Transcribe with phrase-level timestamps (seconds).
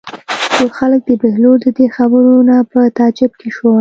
[0.53, 3.69] ټول خلک د بهلول د دې خبرو نه په تعجب کې شول.